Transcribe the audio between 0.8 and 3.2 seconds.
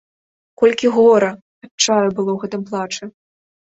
гора, адчаю было ў гэтым плачы!